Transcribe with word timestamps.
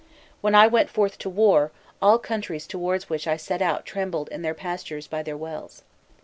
When 0.41 0.55
I 0.55 0.65
went 0.65 0.89
forth 0.89 1.19
to 1.19 1.29
war, 1.29 1.71
all 2.01 2.17
countries 2.17 2.65
towards 2.65 3.07
which 3.07 3.27
I 3.27 3.37
set 3.37 3.61
out 3.61 3.85
trembled 3.85 4.29
in 4.29 4.41
their 4.41 4.55
pastures 4.55 5.05
by 5.05 5.21
their 5.21 5.37
wells. 5.37 5.83